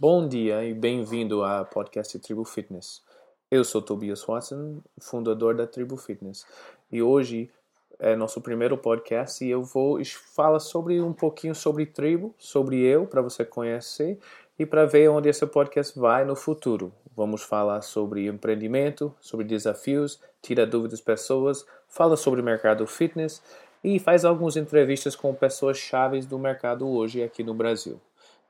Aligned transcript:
Bom 0.00 0.26
dia 0.26 0.64
e 0.64 0.72
bem-vindo 0.72 1.44
ao 1.44 1.66
podcast 1.66 2.18
Tribo 2.20 2.42
Fitness. 2.42 3.02
Eu 3.50 3.62
sou 3.62 3.82
Tobias 3.82 4.24
Watson, 4.24 4.78
fundador 4.98 5.54
da 5.54 5.66
Tribo 5.66 5.98
Fitness, 5.98 6.46
e 6.90 7.02
hoje 7.02 7.50
é 7.98 8.16
nosso 8.16 8.40
primeiro 8.40 8.78
podcast 8.78 9.44
e 9.44 9.50
eu 9.50 9.62
vou 9.62 10.02
falar 10.34 10.58
sobre 10.58 11.02
um 11.02 11.12
pouquinho 11.12 11.54
sobre 11.54 11.84
tribo, 11.84 12.34
sobre 12.38 12.80
eu, 12.80 13.06
para 13.06 13.20
você 13.20 13.44
conhecer 13.44 14.18
e 14.58 14.64
para 14.64 14.86
ver 14.86 15.10
onde 15.10 15.28
esse 15.28 15.46
podcast 15.46 15.98
vai 15.98 16.24
no 16.24 16.34
futuro. 16.34 16.90
Vamos 17.14 17.42
falar 17.42 17.82
sobre 17.82 18.26
empreendimento, 18.26 19.14
sobre 19.20 19.44
desafios, 19.44 20.18
tira 20.40 20.66
dúvidas 20.66 20.92
das 20.92 21.04
pessoas, 21.04 21.66
fala 21.86 22.16
sobre 22.16 22.40
o 22.40 22.44
mercado 22.44 22.86
fitness 22.86 23.42
e 23.84 23.98
faz 23.98 24.24
algumas 24.24 24.56
entrevistas 24.56 25.14
com 25.14 25.34
pessoas 25.34 25.76
chaves 25.76 26.24
do 26.24 26.38
mercado 26.38 26.88
hoje 26.88 27.22
aqui 27.22 27.44
no 27.44 27.52
Brasil. 27.52 28.00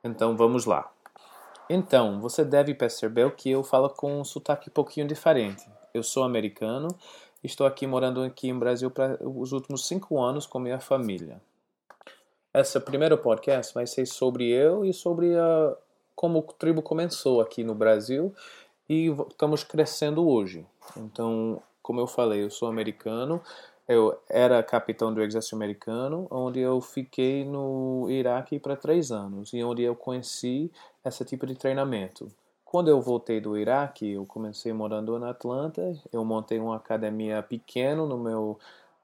Então 0.04 0.36
vamos 0.36 0.64
lá. 0.64 0.88
Então, 1.72 2.20
você 2.20 2.44
deve 2.44 2.74
perceber 2.74 3.30
que 3.36 3.48
eu 3.48 3.62
falo 3.62 3.88
com 3.88 4.20
um 4.20 4.24
sotaque 4.24 4.68
um 4.68 4.72
pouquinho 4.72 5.06
diferente. 5.06 5.64
Eu 5.94 6.02
sou 6.02 6.24
americano, 6.24 6.88
estou 7.44 7.64
aqui 7.64 7.86
morando 7.86 8.24
aqui 8.24 8.52
no 8.52 8.58
Brasil 8.58 8.90
para 8.90 9.16
os 9.22 9.52
últimos 9.52 9.86
cinco 9.86 10.20
anos 10.20 10.48
com 10.48 10.58
minha 10.58 10.80
família. 10.80 11.40
Esse 12.52 12.80
primeiro 12.80 13.16
podcast 13.16 13.72
vai 13.72 13.86
ser 13.86 14.04
sobre 14.04 14.48
eu 14.48 14.84
e 14.84 14.92
sobre 14.92 15.38
a, 15.38 15.76
como 16.16 16.40
o 16.40 16.42
tribo 16.42 16.82
começou 16.82 17.40
aqui 17.40 17.62
no 17.62 17.72
Brasil 17.72 18.34
e 18.88 19.06
estamos 19.30 19.62
crescendo 19.62 20.28
hoje. 20.28 20.66
Então, 20.96 21.62
como 21.80 22.00
eu 22.00 22.08
falei, 22.08 22.42
eu 22.42 22.50
sou 22.50 22.66
americano, 22.66 23.40
eu 23.90 24.16
era 24.28 24.62
capitão 24.62 25.12
do 25.12 25.20
exército 25.20 25.56
americano, 25.56 26.28
onde 26.30 26.60
eu 26.60 26.80
fiquei 26.80 27.44
no 27.44 28.06
Iraque 28.08 28.56
para 28.60 28.76
três 28.76 29.10
anos 29.10 29.52
e 29.52 29.64
onde 29.64 29.82
eu 29.82 29.96
conheci 29.96 30.70
esse 31.04 31.24
tipo 31.24 31.44
de 31.44 31.56
treinamento. 31.56 32.30
Quando 32.64 32.86
eu 32.86 33.00
voltei 33.00 33.40
do 33.40 33.58
Iraque, 33.58 34.12
eu 34.12 34.24
comecei 34.24 34.72
morando 34.72 35.18
na 35.18 35.30
Atlanta, 35.30 35.92
eu 36.12 36.24
montei 36.24 36.60
uma 36.60 36.76
academia 36.76 37.42
pequena 37.42 38.06
no 38.06 38.16
meu 38.16 38.60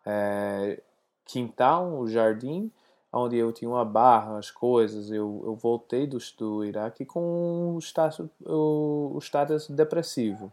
é, 0.06 0.80
quintal, 1.24 1.98
o 1.98 2.08
jardim, 2.08 2.70
onde 3.12 3.36
eu 3.36 3.50
tinha 3.50 3.68
uma 3.68 3.84
barra, 3.84 4.38
as 4.38 4.52
coisas. 4.52 5.10
Eu, 5.10 5.42
eu 5.44 5.56
voltei 5.56 6.06
do, 6.06 6.18
do 6.38 6.64
Iraque 6.64 7.04
com 7.04 7.74
o 7.74 7.78
status, 7.80 8.24
o, 8.44 9.10
o 9.16 9.18
status 9.18 9.66
depressivo. 9.68 10.52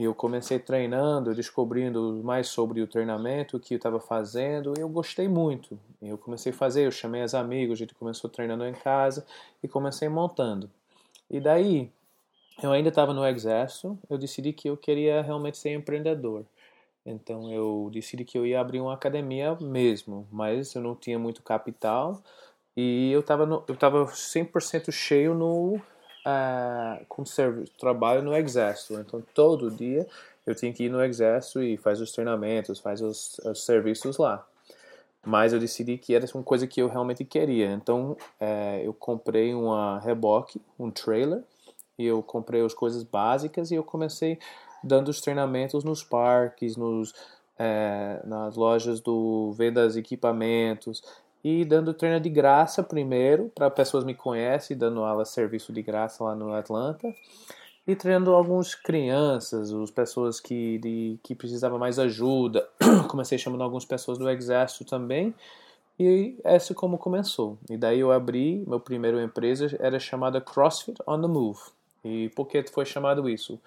E 0.00 0.04
eu 0.04 0.14
comecei 0.14 0.58
treinando, 0.58 1.34
descobrindo 1.34 2.22
mais 2.24 2.48
sobre 2.48 2.80
o 2.80 2.86
treinamento, 2.86 3.58
o 3.58 3.60
que 3.60 3.74
eu 3.74 3.76
estava 3.76 4.00
fazendo, 4.00 4.72
e 4.74 4.80
eu 4.80 4.88
gostei 4.88 5.28
muito. 5.28 5.78
Eu 6.00 6.16
comecei 6.16 6.52
a 6.52 6.54
fazer, 6.54 6.86
eu 6.86 6.90
chamei 6.90 7.22
os 7.22 7.34
amigos, 7.34 7.74
a 7.74 7.80
gente 7.80 7.94
começou 7.94 8.30
treinando 8.30 8.64
em 8.64 8.72
casa 8.72 9.26
e 9.62 9.68
comecei 9.68 10.08
montando. 10.08 10.70
E 11.28 11.38
daí, 11.38 11.92
eu 12.62 12.72
ainda 12.72 12.88
estava 12.88 13.12
no 13.12 13.26
exército, 13.26 13.98
eu 14.08 14.16
decidi 14.16 14.54
que 14.54 14.70
eu 14.70 14.76
queria 14.78 15.20
realmente 15.20 15.58
ser 15.58 15.74
empreendedor. 15.74 16.46
Então 17.04 17.52
eu 17.52 17.90
decidi 17.92 18.24
que 18.24 18.38
eu 18.38 18.46
ia 18.46 18.58
abrir 18.58 18.80
uma 18.80 18.94
academia 18.94 19.54
mesmo, 19.60 20.26
mas 20.32 20.74
eu 20.74 20.80
não 20.80 20.94
tinha 20.94 21.18
muito 21.18 21.42
capital 21.42 22.22
e 22.74 23.12
eu 23.12 23.20
estava 23.20 23.44
eu 23.68 23.76
tava 23.76 24.06
100% 24.06 24.90
cheio 24.92 25.34
no 25.34 25.78
com 27.08 27.24
serviço, 27.24 27.72
trabalho 27.78 28.22
no 28.22 28.34
exército. 28.36 28.94
Então 28.94 29.22
todo 29.34 29.70
dia 29.70 30.06
eu 30.46 30.54
tinha 30.54 30.72
que 30.72 30.84
ir 30.84 30.90
no 30.90 31.02
exército 31.02 31.62
e 31.62 31.76
faz 31.76 32.00
os 32.00 32.12
treinamentos, 32.12 32.78
faz 32.78 33.00
os, 33.00 33.38
os 33.38 33.64
serviços 33.64 34.18
lá. 34.18 34.46
Mas 35.24 35.52
eu 35.52 35.58
decidi 35.58 35.98
que 35.98 36.14
era 36.14 36.24
uma 36.34 36.42
coisa 36.42 36.66
que 36.66 36.80
eu 36.80 36.88
realmente 36.88 37.24
queria. 37.24 37.72
Então 37.72 38.16
é, 38.38 38.82
eu 38.84 38.92
comprei 38.92 39.54
uma 39.54 39.98
reboque, 40.00 40.60
um 40.78 40.90
trailer, 40.90 41.42
e 41.98 42.06
eu 42.06 42.22
comprei 42.22 42.64
as 42.64 42.72
coisas 42.72 43.02
básicas 43.02 43.70
e 43.70 43.74
eu 43.74 43.84
comecei 43.84 44.38
dando 44.82 45.08
os 45.08 45.20
treinamentos 45.20 45.84
nos 45.84 46.02
parques, 46.02 46.74
nos, 46.74 47.14
é, 47.58 48.22
nas 48.24 48.56
lojas 48.56 49.00
do 49.00 49.52
vendas 49.52 49.96
equipamentos 49.96 51.02
e 51.42 51.64
dando 51.64 51.94
treino 51.94 52.20
de 52.20 52.28
graça 52.28 52.82
primeiro 52.82 53.50
para 53.54 53.70
pessoas 53.70 54.04
me 54.04 54.14
conhecem, 54.14 54.76
dando 54.76 55.02
aula 55.02 55.24
serviço 55.24 55.72
de 55.72 55.82
graça 55.82 56.22
lá 56.24 56.34
no 56.34 56.52
Atlanta 56.52 57.14
e 57.86 57.96
treinando 57.96 58.32
algumas 58.34 58.74
crianças, 58.74 59.72
as 59.72 59.90
pessoas 59.90 60.38
que 60.38 60.78
de, 60.78 61.18
que 61.22 61.34
precisavam 61.34 61.78
mais 61.78 61.98
ajuda. 61.98 62.68
Comecei 63.08 63.38
chamando 63.38 63.62
algumas 63.62 63.84
pessoas 63.84 64.18
do 64.18 64.28
exército 64.28 64.84
também. 64.84 65.34
E 65.98 66.38
essa 66.44 66.74
como 66.74 66.96
começou. 66.96 67.58
E 67.68 67.76
daí 67.76 68.00
eu 68.00 68.10
abri, 68.10 68.64
meu 68.66 68.80
primeiro 68.80 69.20
empresa 69.20 69.76
era 69.80 69.98
chamada 69.98 70.40
CrossFit 70.40 70.96
on 71.06 71.20
the 71.20 71.26
Move. 71.26 71.60
E 72.04 72.30
por 72.30 72.46
que 72.46 72.62
foi 72.62 72.86
chamado 72.86 73.28
isso? 73.28 73.60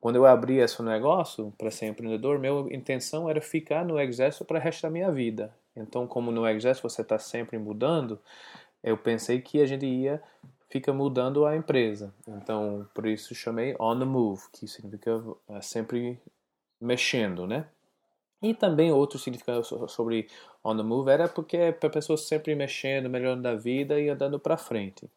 Quando 0.00 0.16
eu 0.16 0.26
abri 0.26 0.58
esse 0.58 0.82
negócio 0.82 1.52
para 1.56 1.70
ser 1.70 1.86
empreendedor, 1.86 2.38
minha 2.38 2.52
intenção 2.70 3.28
era 3.28 3.40
ficar 3.40 3.84
no 3.84 3.98
exército 3.98 4.44
para 4.44 4.58
o 4.58 4.60
resto 4.60 4.82
da 4.82 4.90
minha 4.90 5.10
vida. 5.10 5.52
Então, 5.78 6.06
como 6.06 6.30
no 6.30 6.46
exército 6.46 6.88
você 6.88 7.02
está 7.02 7.18
sempre 7.18 7.58
mudando, 7.58 8.18
eu 8.82 8.96
pensei 8.96 9.40
que 9.40 9.60
a 9.60 9.66
gente 9.66 9.86
ia 9.86 10.22
fica 10.68 10.92
mudando 10.92 11.46
a 11.46 11.56
empresa. 11.56 12.12
Então, 12.26 12.86
por 12.94 13.06
isso 13.06 13.34
chamei 13.34 13.74
on 13.78 13.98
the 13.98 14.04
move, 14.04 14.42
que 14.52 14.66
significa 14.68 15.22
é, 15.48 15.60
sempre 15.60 16.20
mexendo, 16.80 17.46
né? 17.46 17.66
E 18.40 18.54
também 18.54 18.92
outro 18.92 19.18
significado 19.18 19.64
sobre 19.88 20.28
on 20.62 20.76
the 20.76 20.82
move 20.82 21.10
era 21.10 21.28
porque 21.28 21.56
é 21.56 21.72
para 21.72 21.90
pessoas 21.90 22.20
sempre 22.20 22.54
mexendo, 22.54 23.10
melhorando 23.10 23.48
a 23.48 23.54
vida 23.54 23.98
e 23.98 24.08
andando 24.08 24.38
para 24.38 24.56
frente. 24.56 25.10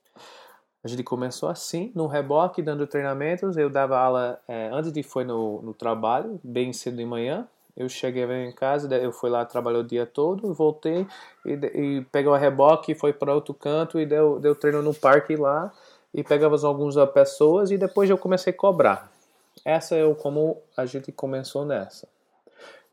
A 0.83 0.87
gente 0.87 1.03
começou 1.03 1.47
assim, 1.47 1.91
no 1.93 2.07
reboque, 2.07 2.63
dando 2.63 2.87
treinamentos. 2.87 3.55
Eu 3.55 3.69
dava 3.69 3.99
aula 3.99 4.41
é, 4.47 4.69
antes 4.71 4.91
de 4.91 5.03
foi 5.03 5.23
no, 5.23 5.61
no 5.61 5.73
trabalho, 5.75 6.39
bem 6.43 6.73
cedo 6.73 6.97
de 6.97 7.05
manhã. 7.05 7.47
Eu 7.75 7.87
cheguei 7.87 8.23
em 8.23 8.51
casa, 8.51 8.93
eu 8.97 9.11
fui 9.11 9.29
lá, 9.29 9.45
trabalhei 9.45 9.81
o 9.81 9.83
dia 9.83 10.05
todo, 10.05 10.53
voltei 10.53 11.07
e, 11.45 11.53
e 11.53 12.01
peguei 12.11 12.29
o 12.29 12.35
reboque, 12.35 12.93
foi 12.95 13.13
para 13.13 13.33
outro 13.33 13.53
canto 13.53 13.99
e 13.99 14.05
deu, 14.05 14.39
deu 14.39 14.55
treino 14.55 14.81
no 14.81 14.93
parque 14.93 15.35
lá 15.35 15.71
e 16.13 16.23
pegava 16.23 16.55
algumas 16.65 16.95
pessoas 17.11 17.71
e 17.71 17.77
depois 17.77 18.09
eu 18.09 18.17
comecei 18.17 18.51
a 18.51 18.55
cobrar. 18.55 19.11
Essa 19.63 19.95
é 19.95 20.13
como 20.15 20.57
a 20.75 20.85
gente 20.85 21.11
começou 21.11 21.65
nessa. 21.65 22.07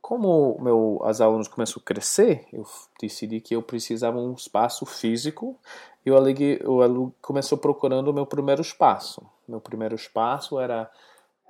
Como 0.00 0.58
meu, 0.60 1.00
as 1.04 1.20
alunos 1.20 1.48
começaram 1.48 1.82
a 1.82 1.84
crescer, 1.84 2.46
eu 2.52 2.64
decidi 3.00 3.40
que 3.40 3.54
eu 3.54 3.62
precisava 3.62 4.18
um 4.18 4.32
espaço 4.32 4.86
físico 4.86 5.56
e 6.06 6.10
o 6.10 6.16
aluno 6.82 7.14
começou 7.20 7.58
procurando 7.58 8.08
o 8.08 8.14
meu 8.14 8.24
primeiro 8.24 8.62
espaço. 8.62 9.22
Meu 9.46 9.60
primeiro 9.60 9.94
espaço 9.94 10.58
era, 10.58 10.90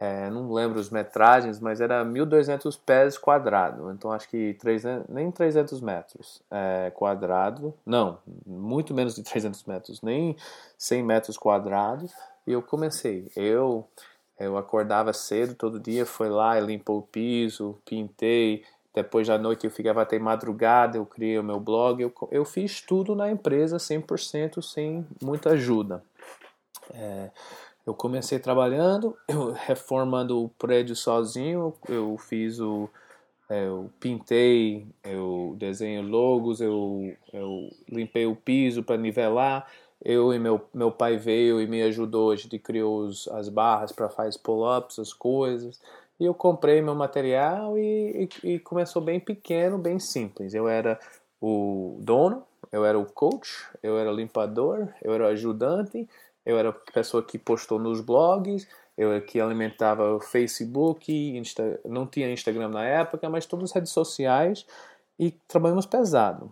é, 0.01 0.31
não 0.31 0.53
lembro 0.53 0.79
as 0.79 0.91
metragens, 0.91 1.59
mas 1.59 1.81
era 1.81 2.05
1.200 2.05 2.79
pés 2.85 3.19
quadrado. 3.19 3.91
Então 3.91 4.13
acho 4.13 4.29
que 4.29 4.55
300, 4.55 5.09
nem 5.09 5.31
300 5.31 5.81
metros 5.81 6.41
é, 6.51 6.91
quadrado. 6.95 7.75
Não, 7.85 8.19
muito 8.47 8.95
menos 8.95 9.15
de 9.15 9.23
300 9.23 9.65
metros, 9.65 10.01
nem 10.03 10.37
100 10.77 11.03
metros 11.03 11.37
quadrados. 11.37 12.13
E 12.47 12.53
eu 12.53 12.63
comecei. 12.63 13.31
Eu 13.37 13.87
eu 14.39 14.57
acordava 14.57 15.13
cedo 15.13 15.55
todo 15.57 15.81
dia, 15.81 16.07
foi 16.07 16.29
lá, 16.29 16.59
limpou 16.61 16.99
o 16.99 17.03
piso, 17.03 17.77
pintei. 17.85 18.65
Depois 18.95 19.27
da 19.27 19.37
noite 19.37 19.65
eu 19.65 19.71
ficava 19.71 20.03
até 20.03 20.19
madrugada, 20.19 20.97
eu 20.97 21.05
criei 21.05 21.39
o 21.39 21.43
meu 21.43 21.59
blog. 21.59 22.01
Eu, 22.01 22.13
eu 22.31 22.45
fiz 22.45 22.81
tudo 22.81 23.17
na 23.17 23.31
empresa 23.31 23.79
100% 23.79 24.63
sem 24.63 25.05
muita 25.21 25.51
ajuda. 25.51 26.03
É, 26.95 27.31
eu 27.89 27.95
comecei 27.95 28.39
trabalhando, 28.39 29.17
eu, 29.29 29.53
reformando 29.53 30.45
o 30.45 30.49
prédio 30.51 30.95
sozinho. 30.95 31.75
Eu 31.89 32.17
fiz 32.19 32.61
o. 32.61 32.89
É, 33.51 33.67
eu 33.67 33.91
pintei, 33.99 34.87
eu 35.03 35.57
desenho 35.59 36.03
logos, 36.03 36.61
eu, 36.61 37.17
eu 37.33 37.71
limpei 37.89 38.27
o 38.27 38.37
piso 38.37 38.83
para 38.83 38.99
nivelar 38.99 39.67
eu 40.05 40.33
e 40.33 40.39
meu, 40.39 40.61
meu 40.73 40.91
pai 40.91 41.17
veio 41.17 41.61
e 41.61 41.67
me 41.67 41.83
ajudou, 41.83 42.31
a 42.31 42.37
gente 42.37 42.59
criou 42.59 43.01
os, 43.01 43.27
as 43.29 43.49
barras 43.49 43.93
para 43.93 44.09
fazer 44.09 44.39
pull-ups, 44.39 44.99
as 44.99 45.13
coisas. 45.13 45.81
E 46.21 46.25
eu 46.25 46.35
comprei 46.35 46.81
meu 46.81 46.95
material 46.95 47.79
e, 47.79 48.29
e, 48.43 48.55
e, 48.55 48.59
começou 48.59 49.01
bem 49.03 49.21
pequeno, 49.21 49.79
bem 49.79 49.99
simples. 49.99 50.55
Eu 50.55 50.69
era 50.69 50.99
o 51.41 51.97
dono, 52.01 52.45
eu 52.73 52.85
era 52.85 52.99
o 52.99 53.07
coach, 53.07 53.67
eu 53.83 53.99
era 53.99 54.11
o 54.11 54.15
limpador, 54.15 54.89
eu 55.03 55.13
era 55.13 55.25
o 55.25 55.29
ajudante, 55.29 56.09
eu 56.49 56.59
era 56.59 56.71
a 56.71 56.73
pessoa 56.73 57.23
que 57.23 57.39
postou 57.39 57.79
nos 57.79 58.01
blogs, 58.01 58.67
eu 58.97 59.21
que 59.21 59.39
alimentava 59.39 60.15
o 60.15 60.19
Facebook, 60.19 61.13
Insta, 61.13 61.79
não 61.85 62.07
tinha 62.07 62.33
Instagram 62.33 62.71
na 62.71 62.85
época, 62.85 63.29
mas 63.29 63.45
todas 63.45 63.69
as 63.69 63.75
redes 63.75 63.93
sociais 63.93 64.65
e 65.19 65.31
trabalhamos 65.47 65.85
pesado. 65.85 66.51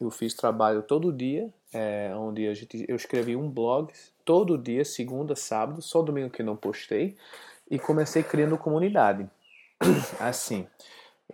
Eu 0.00 0.08
fiz 0.08 0.34
trabalho 0.34 0.82
todo 0.82 1.12
dia, 1.12 1.52
é, 1.72 2.12
onde 2.16 2.46
a 2.46 2.54
gente, 2.54 2.84
eu 2.88 2.94
escrevi 2.94 3.34
um 3.34 3.50
blog 3.50 3.92
todo 4.24 4.56
dia, 4.56 4.84
segunda, 4.84 5.34
sábado, 5.34 5.82
só 5.82 6.00
domingo 6.00 6.30
que 6.30 6.42
não 6.44 6.54
postei, 6.54 7.16
e 7.68 7.76
comecei 7.76 8.22
criando 8.22 8.56
comunidade. 8.56 9.28
Assim, 10.20 10.64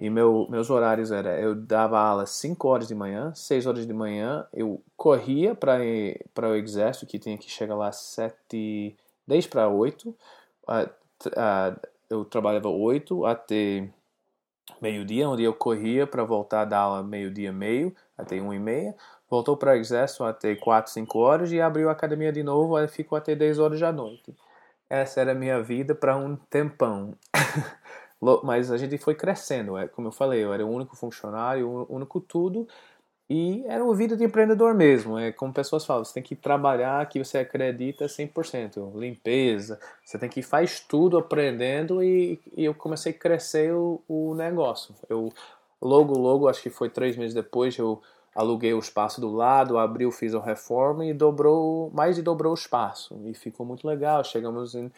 E 0.00 0.08
meu, 0.08 0.46
meus 0.48 0.70
horários 0.70 1.12
era, 1.12 1.38
eu 1.38 1.54
dava 1.54 2.00
aula 2.00 2.24
5 2.24 2.66
horas 2.66 2.88
de 2.88 2.94
manhã, 2.94 3.34
6 3.34 3.66
horas 3.66 3.86
de 3.86 3.92
manhã, 3.92 4.46
eu 4.50 4.82
corria 4.96 5.54
para 5.54 5.78
o 6.48 6.54
exército, 6.54 7.04
que 7.04 7.18
tinha 7.18 7.36
que 7.36 7.50
chegar 7.50 7.74
lá 7.74 7.92
7, 7.92 8.96
10 9.26 9.46
para 9.48 9.68
8. 9.68 10.16
eu 12.08 12.24
trabalhava 12.24 12.70
8 12.70 13.26
até 13.26 13.90
meio-dia, 14.80 15.28
onde 15.28 15.42
eu 15.42 15.52
corria 15.52 16.06
para 16.06 16.24
voltar 16.24 16.64
da 16.64 16.78
aula 16.78 17.02
meio-dia 17.02 17.52
meio, 17.52 17.94
até 18.16 18.40
1 18.40 18.54
e 18.54 18.58
meia. 18.58 18.96
Voltou 19.28 19.54
para 19.54 19.72
o 19.72 19.74
exército 19.74 20.24
até 20.24 20.56
4, 20.56 20.90
5 20.92 21.18
horas 21.18 21.52
e 21.52 21.60
abriu 21.60 21.90
a 21.90 21.92
academia 21.92 22.32
de 22.32 22.42
novo, 22.42 22.74
ficou 22.88 23.18
até 23.18 23.34
10 23.34 23.58
horas 23.58 23.78
da 23.78 23.92
noite. 23.92 24.34
Essa 24.88 25.20
era 25.20 25.32
a 25.32 25.34
minha 25.34 25.62
vida 25.62 25.94
para 25.94 26.16
um 26.16 26.36
tempão. 26.36 27.14
Mas 28.42 28.70
a 28.70 28.76
gente 28.76 28.98
foi 28.98 29.14
crescendo, 29.14 29.78
é 29.78 29.88
como 29.88 30.08
eu 30.08 30.12
falei, 30.12 30.44
eu 30.44 30.52
era 30.52 30.64
o 30.64 30.70
único 30.70 30.94
funcionário, 30.94 31.66
o 31.66 31.94
único 31.94 32.20
tudo, 32.20 32.68
e 33.30 33.64
era 33.68 33.84
uma 33.84 33.94
vida 33.94 34.16
de 34.16 34.24
empreendedor 34.24 34.74
mesmo. 34.74 35.16
É 35.16 35.30
como 35.30 35.52
pessoas 35.52 35.86
falam, 35.86 36.04
você 36.04 36.14
tem 36.14 36.22
que 36.22 36.34
trabalhar 36.34 37.08
que 37.08 37.22
você 37.22 37.38
acredita 37.38 38.08
100%. 38.08 38.92
Limpeza, 38.96 39.78
você 40.04 40.18
tem 40.18 40.28
que 40.28 40.42
faz 40.42 40.80
tudo 40.80 41.16
aprendendo 41.16 42.02
e, 42.02 42.40
e 42.56 42.64
eu 42.64 42.74
comecei 42.74 43.12
a 43.12 43.14
crescer 43.18 43.72
o, 43.72 44.02
o 44.08 44.34
negócio. 44.34 44.94
Eu 45.08 45.32
logo, 45.80 46.18
logo, 46.18 46.48
acho 46.48 46.60
que 46.60 46.70
foi 46.70 46.90
três 46.90 47.16
meses 47.16 47.32
depois, 47.32 47.78
eu 47.78 48.02
aluguei 48.34 48.74
o 48.74 48.80
espaço 48.80 49.20
do 49.20 49.30
lado, 49.30 49.78
abriu, 49.78 50.10
fiz 50.10 50.34
a 50.34 50.40
reforma 50.40 51.06
e 51.06 51.14
dobrou, 51.14 51.90
mais 51.94 52.16
de 52.16 52.22
dobrou 52.22 52.50
o 52.50 52.56
espaço. 52.56 53.16
E 53.26 53.34
ficou 53.34 53.64
muito 53.64 53.86
legal. 53.86 54.24
Chegamos 54.24 54.74
em 54.74 54.90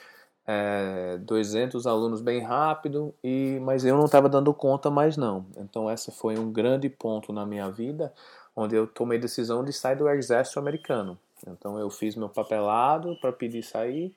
é, 0.47 1.19
200 1.19 1.87
alunos 1.87 2.21
bem 2.21 2.41
rápido, 2.41 3.15
e 3.23 3.59
mas 3.63 3.85
eu 3.85 3.97
não 3.97 4.07
estava 4.07 4.29
dando 4.29 4.53
conta 4.53 4.91
mais 4.91 5.17
não. 5.17 5.47
Então 5.57 5.91
esse 5.91 6.11
foi 6.11 6.39
um 6.39 6.53
grande 6.53 6.89
ponto 6.89 7.33
na 7.33 7.47
minha 7.47 7.71
vida, 7.71 8.13
onde 8.55 8.75
eu 8.75 8.87
tomei 8.87 9.19
decisão 9.19 9.65
de 9.65 9.73
sair 9.73 9.97
do 9.97 10.09
exército 10.09 10.59
americano. 10.59 11.19
Então 11.47 11.79
eu 11.79 11.91
fiz 11.91 12.17
meu 12.17 12.29
papelado 12.29 13.17
para 13.21 13.33
pedir 13.33 13.63
sair. 13.63 14.15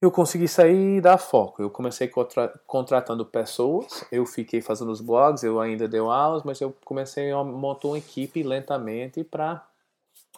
Eu 0.00 0.10
consegui 0.10 0.46
sair 0.46 0.98
e 0.98 1.00
dar 1.00 1.18
foco. 1.18 1.62
Eu 1.62 1.70
comecei 1.70 2.06
contra 2.06 2.48
contratando 2.66 3.24
pessoas, 3.24 4.04
eu 4.12 4.26
fiquei 4.26 4.60
fazendo 4.60 4.90
os 4.92 5.00
blogs, 5.00 5.42
eu 5.42 5.58
ainda 5.58 5.88
dei 5.88 6.00
aulas, 6.00 6.42
mas 6.42 6.60
eu 6.60 6.74
comecei 6.84 7.30
a 7.30 7.42
montar 7.42 7.88
uma 7.88 7.98
equipe 7.98 8.42
lentamente 8.42 9.24
para 9.24 9.66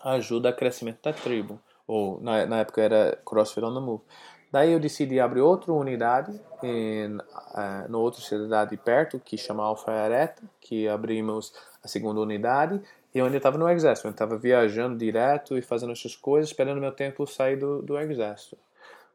ajudar 0.05 0.51
o 0.51 0.57
crescimento 0.57 1.03
da 1.03 1.13
tribo. 1.13 1.59
Ou 1.87 2.21
na, 2.21 2.47
na 2.47 2.59
época 2.59 2.81
era 2.83 3.19
CrossFit 3.25 3.65
on 3.65 3.75
the 3.75 3.81
Move. 3.81 4.03
Daí 4.51 4.73
eu 4.73 4.81
decidi 4.81 5.21
abrir 5.21 5.41
outra 5.41 5.73
unidade 5.73 6.41
em 6.63 7.17
uh, 7.17 7.89
no 7.89 8.01
outra 8.01 8.21
cidade 8.21 8.77
perto, 8.77 9.21
que 9.21 9.37
chama 9.37 9.63
Alfareta, 9.63 10.43
que 10.61 10.89
abrimos 10.89 11.53
a 11.83 11.89
segunda 11.89 12.21
unidade. 12.21 12.81
E 13.15 13.19
eu 13.19 13.27
ainda 13.27 13.37
estava 13.37 13.59
no 13.59 13.69
exército, 13.69 14.09
eu 14.09 14.13
estava 14.13 14.37
viajando 14.37 14.97
direto 14.97 15.57
e 15.57 15.63
fazendo 15.63 15.93
essas 15.93 16.17
coisas, 16.17 16.51
esperando 16.51 16.81
meu 16.81 16.93
tempo 16.93 17.27
sair 17.27 17.57
do, 17.57 17.83
do 17.83 17.99
exército. 17.99 18.57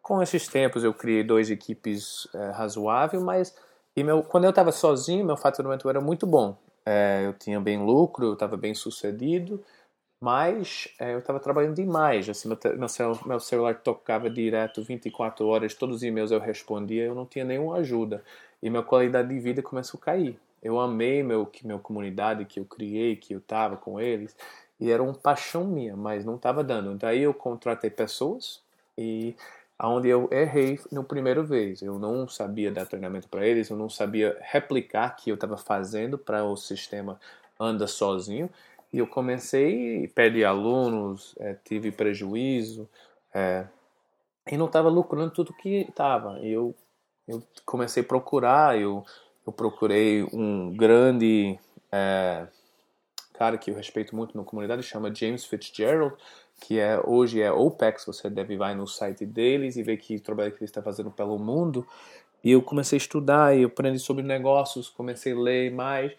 Com 0.01 0.21
esses 0.21 0.47
tempos 0.47 0.83
eu 0.83 0.93
criei 0.93 1.23
duas 1.23 1.49
equipes 1.49 2.25
uh, 2.25 2.51
razoáveis, 2.53 3.21
mas 3.21 3.55
e 3.95 4.03
meu, 4.03 4.23
quando 4.23 4.45
eu 4.45 4.49
estava 4.49 4.71
sozinho, 4.71 5.25
meu 5.25 5.37
faturamento 5.37 5.89
era 5.89 6.01
muito 6.01 6.25
bom. 6.25 6.57
Uh, 6.85 7.25
eu 7.25 7.33
tinha 7.33 7.59
bem 7.59 7.83
lucro, 7.83 8.25
eu 8.27 8.33
estava 8.33 8.57
bem 8.57 8.73
sucedido, 8.73 9.63
mas 10.23 10.87
é, 10.97 11.13
eu 11.13 11.19
estava 11.19 11.37
trabalhando 11.37 11.75
demais. 11.75 12.29
Assim, 12.29 12.47
meu, 12.47 12.57
meu, 13.25 13.39
celular 13.41 13.75
tocava 13.75 14.29
direto 14.29 14.81
24 14.81 15.45
horas, 15.45 15.73
todos 15.73 15.97
os 15.97 16.03
e-mails 16.03 16.31
eu 16.31 16.39
respondia, 16.39 17.03
eu 17.03 17.13
não 17.13 17.25
tinha 17.25 17.43
nenhuma 17.43 17.75
ajuda. 17.75 18.23
E 18.61 18.69
minha 18.69 18.83
qualidade 18.83 19.27
de 19.27 19.37
vida 19.37 19.61
começou 19.61 19.99
a 20.01 20.05
cair. 20.05 20.39
Eu 20.61 20.79
amei 20.79 21.21
meu, 21.23 21.45
que 21.45 21.67
minha 21.67 21.77
comunidade 21.77 22.45
que 22.45 22.57
eu 22.57 22.63
criei, 22.63 23.17
que 23.17 23.33
eu 23.33 23.39
estava 23.39 23.75
com 23.75 23.99
eles, 23.99 24.33
e 24.79 24.89
era 24.89 25.03
uma 25.03 25.13
paixão 25.13 25.65
minha, 25.65 25.97
mas 25.97 26.23
não 26.23 26.35
estava 26.35 26.63
dando. 26.63 26.95
Daí 26.95 27.23
eu 27.23 27.33
contratei 27.33 27.89
pessoas 27.89 28.61
e 28.97 29.35
aonde 29.77 30.07
eu 30.07 30.29
errei 30.31 30.79
no 30.89 31.03
primeiro 31.03 31.43
vez. 31.43 31.81
Eu 31.81 31.99
não 31.99 32.29
sabia 32.29 32.71
dar 32.71 32.85
treinamento 32.85 33.27
para 33.27 33.45
eles, 33.45 33.69
eu 33.69 33.75
não 33.75 33.89
sabia 33.89 34.37
replicar 34.39 35.09
o 35.11 35.21
que 35.21 35.29
eu 35.29 35.35
estava 35.35 35.57
fazendo 35.57 36.17
para 36.17 36.45
o 36.45 36.55
sistema 36.55 37.19
anda 37.59 37.87
sozinho. 37.87 38.49
E 38.93 38.99
eu 38.99 39.07
comecei, 39.07 40.07
perdi 40.09 40.45
alunos, 40.45 41.33
é, 41.39 41.55
tive 41.65 41.91
prejuízo, 41.91 42.87
é, 43.33 43.65
e 44.51 44.55
não 44.55 44.67
estava 44.67 44.87
lucrando 44.87 45.31
tudo 45.31 45.51
que 45.53 45.87
estava. 45.89 46.39
Eu, 46.41 46.75
eu 47.27 47.41
comecei 47.65 48.03
a 48.03 48.05
procurar, 48.05 48.79
eu, 48.79 49.03
eu 49.47 49.51
procurei 49.51 50.23
um 50.31 50.71
grande 50.75 51.57
é, 51.91 52.47
cara 53.33 53.57
que 53.57 53.71
eu 53.71 53.75
respeito 53.75 54.15
muito 54.15 54.37
na 54.37 54.43
comunidade, 54.43 54.83
chama 54.83 55.13
James 55.13 55.43
Fitzgerald, 55.43 56.15
que 56.61 56.79
é 56.79 57.01
hoje 57.03 57.41
é 57.41 57.51
OPEX, 57.51 58.05
você 58.05 58.29
deve 58.29 58.53
ir 58.53 58.75
no 58.75 58.87
site 58.87 59.25
deles 59.25 59.75
e 59.75 59.81
ver 59.81 59.97
que 59.97 60.19
trabalho 60.19 60.51
que 60.51 60.59
ele 60.59 60.65
está 60.65 60.83
fazendo 60.83 61.09
pelo 61.09 61.39
mundo. 61.39 61.85
E 62.43 62.51
eu 62.51 62.61
comecei 62.61 62.97
a 62.97 63.01
estudar, 63.01 63.57
e 63.57 63.63
eu 63.63 63.67
aprendi 63.69 63.97
sobre 63.97 64.21
negócios, 64.21 64.87
comecei 64.89 65.33
a 65.33 65.39
ler 65.39 65.71
mais, 65.71 66.11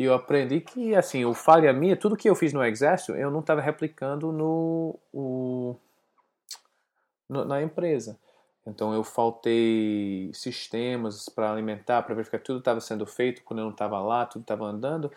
e 0.00 0.04
eu 0.04 0.14
aprendi 0.14 0.62
que, 0.62 0.94
assim, 0.94 1.26
o 1.26 1.34
falha 1.34 1.74
minha, 1.74 1.94
tudo 1.94 2.16
que 2.16 2.30
eu 2.30 2.34
fiz 2.34 2.54
no 2.54 2.64
exército, 2.64 3.12
eu 3.12 3.30
não 3.30 3.40
estava 3.40 3.60
replicando 3.60 4.32
no, 4.32 4.98
o, 5.12 5.76
no, 7.28 7.44
na 7.44 7.60
empresa. 7.60 8.18
Então 8.66 8.94
eu 8.94 9.04
faltei 9.04 10.30
sistemas 10.32 11.28
para 11.28 11.52
alimentar, 11.52 12.00
para 12.00 12.14
verificar 12.14 12.38
que 12.38 12.44
tudo 12.44 12.60
estava 12.60 12.80
sendo 12.80 13.04
feito 13.04 13.42
quando 13.44 13.58
eu 13.58 13.66
não 13.66 13.72
estava 13.72 14.00
lá, 14.00 14.24
tudo 14.24 14.40
estava 14.40 14.64
andando. 14.64 15.12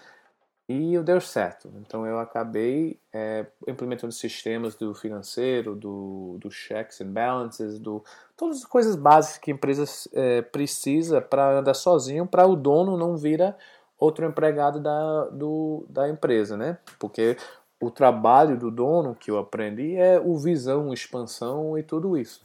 E 0.68 1.00
deu 1.00 1.21
certo. 1.21 1.71
Então 1.77 2.06
eu 2.06 2.19
acabei 2.19 3.00
é, 3.13 3.45
implementando 3.65 4.12
sistemas 4.12 4.75
do 4.75 4.94
financeiro, 4.94 5.75
do, 5.75 6.38
do 6.41 6.51
checks 6.51 7.00
and 7.00 7.13
balances, 7.13 7.80
do 7.80 8.03
todas 8.35 8.57
as 8.57 8.65
coisas 8.65 8.97
básicas 8.97 9.38
que 9.38 9.50
a 9.50 9.53
empresa 9.53 9.85
é, 10.12 10.41
precisa 10.41 11.21
para 11.21 11.59
andar 11.59 11.74
sozinho, 11.74 12.27
para 12.27 12.45
o 12.45 12.57
dono 12.57 12.97
não 12.97 13.15
vira 13.15 13.57
outro 13.98 14.25
empregado 14.25 14.80
da, 14.80 15.25
do, 15.30 15.86
da 15.90 16.10
empresa, 16.10 16.57
né? 16.57 16.78
Porque 17.00 17.38
o 17.81 17.92
trabalho 17.92 18.57
do 18.57 18.72
dono 18.72 19.16
que 19.16 19.30
eu 19.30 19.38
aprendi 19.38 19.95
é 19.95 20.19
o 20.19 20.38
visão, 20.38 20.94
expansão 20.94 21.78
e 21.78 21.84
tudo 21.84 22.18
isso. 22.18 22.42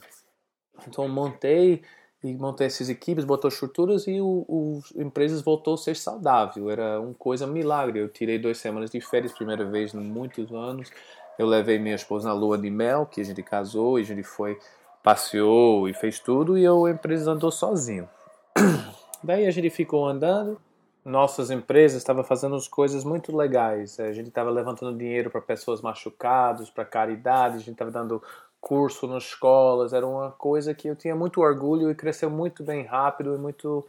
Então 0.87 1.09
montei 1.09 1.83
e 2.23 2.35
montei 2.35 2.67
essas 2.67 2.89
equipes, 2.89 3.25
botou 3.25 3.49
estruturas 3.49 4.07
e 4.09 4.21
o, 4.21 4.45
o 4.49 4.81
empresas 4.97 5.41
voltou 5.41 5.75
a 5.75 5.79
ser 5.79 5.95
saudável. 5.97 6.69
Era 6.69 7.01
uma 7.01 7.15
coisa 7.15 7.47
milagre. 7.47 8.01
Eu 8.01 8.09
tirei 8.09 8.39
duas 8.39 8.59
semanas 8.59 8.91
de 8.91 9.01
férias, 9.01 9.33
primeira 9.33 9.65
vez 9.65 9.95
em 9.95 10.01
muitos 10.01 10.53
anos. 10.53 10.91
Eu 11.39 11.47
levei 11.47 11.79
minha 11.79 11.95
esposa 11.95 12.29
na 12.29 12.35
lua 12.35 12.59
de 12.59 12.69
mel, 12.69 13.07
que 13.07 13.21
a 13.21 13.25
gente 13.25 13.43
casou 13.43 13.99
e 13.99 14.03
a 14.03 14.05
gente 14.05 14.25
foi 14.25 14.59
passeou 15.03 15.89
e 15.89 15.95
fez 15.95 16.19
tudo 16.19 16.59
e 16.59 16.65
eu, 16.65 16.85
a 16.85 16.91
empresa 16.91 17.31
andou 17.31 17.53
sozinho. 17.53 18.09
Daí 19.23 19.47
a 19.47 19.51
gente 19.51 19.71
ficou 19.71 20.07
andando 20.07 20.61
nossas 21.05 21.51
empresas 21.51 21.99
estavam 21.99 22.23
fazendo 22.23 22.57
as 22.57 22.69
coisas 22.69 23.05
muito 23.05 23.35
legais. 23.37 23.99
A 23.99 24.13
gente 24.13 24.29
estava 24.29 24.51
levantando 24.51 24.97
dinheiro 24.97 25.31
para 25.31 25.41
pessoas 25.41 25.81
machucadas, 25.81 26.71
para 26.71 26.85
caridade, 26.85 27.57
a 27.57 27.59
gente 27.59 27.73
estava 27.73 27.91
dando 27.91 28.23
curso 28.61 29.07
nas 29.07 29.25
escolas. 29.25 29.93
Era 29.93 30.07
uma 30.07 30.33
coisa 30.33 30.75
que 30.75 30.89
eu 30.89 30.97
tinha 30.97 31.15
muito 31.15 31.41
orgulho 31.41 31.91
e 31.91 31.95
cresceu 31.95 32.31
muito 32.31 32.63
bem 32.63 32.85
rápido 32.85 33.35
e 33.35 33.39
muito, 33.39 33.87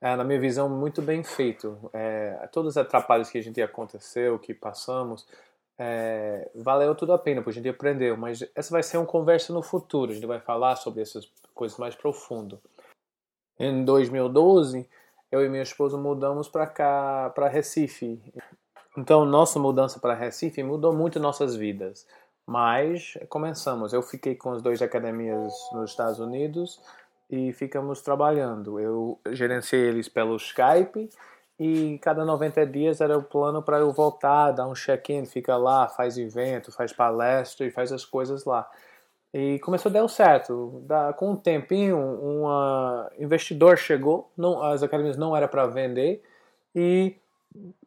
é, 0.00 0.16
na 0.16 0.24
minha 0.24 0.40
visão, 0.40 0.68
muito 0.68 1.02
bem 1.02 1.22
feito. 1.22 1.78
É, 1.92 2.48
todos 2.52 2.70
os 2.70 2.76
atrapalhos 2.76 3.30
que 3.30 3.38
a 3.38 3.42
gente 3.42 3.60
aconteceu, 3.62 4.38
que 4.38 4.54
passamos, 4.54 5.26
é, 5.78 6.50
valeu 6.54 6.94
tudo 6.94 7.12
a 7.12 7.18
pena, 7.18 7.42
porque 7.42 7.58
a 7.58 7.62
gente 7.62 7.68
aprendeu. 7.68 8.16
Mas 8.16 8.44
essa 8.54 8.70
vai 8.70 8.82
ser 8.82 8.96
uma 8.96 9.06
conversa 9.06 9.52
no 9.52 9.62
futuro. 9.62 10.10
A 10.12 10.14
gente 10.14 10.26
vai 10.26 10.40
falar 10.40 10.76
sobre 10.76 11.02
essas 11.02 11.30
coisas 11.54 11.78
mais 11.78 11.94
profundo. 11.94 12.60
Em 13.58 13.84
2012 13.84 14.88
eu 15.30 15.44
e 15.44 15.48
minha 15.48 15.62
esposa 15.62 15.96
mudamos 15.96 16.48
para 16.48 16.66
cá, 16.66 17.30
para 17.34 17.48
Recife. 17.48 18.20
Então, 18.96 19.26
nossa 19.26 19.58
mudança 19.58 20.00
para 20.00 20.14
Recife 20.14 20.62
mudou 20.62 20.90
muito 20.90 21.20
nossas 21.20 21.54
vidas. 21.54 22.06
Mas 22.46 23.18
começamos. 23.28 23.92
Eu 23.92 24.00
fiquei 24.02 24.34
com 24.34 24.52
as 24.52 24.62
duas 24.62 24.80
academias 24.80 25.52
nos 25.72 25.90
Estados 25.90 26.20
Unidos 26.20 26.80
e 27.28 27.52
ficamos 27.52 28.00
trabalhando. 28.00 28.78
Eu 28.78 29.20
gerenciei 29.32 29.82
eles 29.82 30.08
pelo 30.08 30.36
Skype 30.36 31.10
e 31.58 31.98
cada 31.98 32.24
90 32.24 32.66
dias 32.66 33.00
era 33.00 33.18
o 33.18 33.22
plano 33.22 33.62
para 33.62 33.78
eu 33.78 33.92
voltar, 33.92 34.52
dar 34.52 34.68
um 34.68 34.74
check-in, 34.74 35.24
fica 35.26 35.56
lá, 35.56 35.88
faz 35.88 36.16
evento, 36.16 36.70
faz 36.70 36.92
palestra 36.92 37.66
e 37.66 37.70
faz 37.70 37.92
as 37.92 38.04
coisas 38.04 38.44
lá. 38.44 38.70
E 39.34 39.58
começou 39.58 39.90
a 39.90 39.92
dar 39.92 40.08
certo. 40.08 40.82
Da, 40.86 41.12
com 41.12 41.32
um 41.32 41.36
tempinho, 41.36 41.96
um 41.98 42.46
investidor 43.18 43.76
chegou, 43.76 44.30
não, 44.36 44.62
as 44.62 44.82
academias 44.82 45.16
não 45.16 45.36
era 45.36 45.46
para 45.46 45.66
vender 45.66 46.22
e 46.74 47.16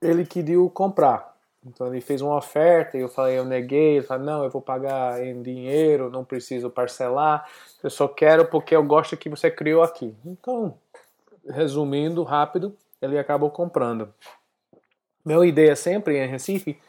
ele 0.02 0.26
queria 0.26 0.58
comprar. 0.70 1.36
Então 1.66 1.88
ele 1.88 2.02
fez 2.02 2.22
uma 2.22 2.38
oferta 2.38 2.98
e 2.98 3.02
eu 3.02 3.10
falei, 3.10 3.38
eu 3.38 3.46
neguei, 3.46 3.98
ele 3.98 4.06
falou, 4.06 4.26
não, 4.26 4.44
eu 4.44 4.50
vou 4.50 4.62
pagar 4.62 5.24
em 5.24 5.42
dinheiro, 5.42 6.10
não 6.10 6.24
preciso 6.24 6.70
parcelar, 6.70 7.48
eu 7.84 7.90
só 7.90 8.08
quero 8.08 8.46
porque 8.46 8.76
eu 8.76 8.84
gosto 8.84 9.18
que 9.18 9.30
você 9.30 9.52
criou 9.52 9.84
aqui. 9.84 10.16
Então, 10.26 10.78
resumindo 11.48 12.24
rápido, 12.24 12.76
ele 13.02 13.18
acabou 13.18 13.50
comprando. 13.50 14.14
Minha 15.26 15.46
ideia 15.46 15.76
sempre 15.76 16.18
em 16.18 16.28
Recife 16.28 16.80